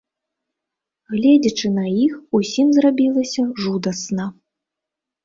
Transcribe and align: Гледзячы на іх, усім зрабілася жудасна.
Гледзячы 1.15 1.67
на 1.73 1.83
іх, 2.05 2.15
усім 2.39 2.67
зрабілася 2.79 3.45
жудасна. 3.67 4.25